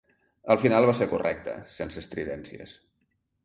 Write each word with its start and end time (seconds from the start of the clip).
El 0.53 0.59
final 0.63 0.87
va 0.91 0.95
ser 1.01 1.07
correcte, 1.11 1.55
sense 1.77 2.05
estridències. 2.05 2.77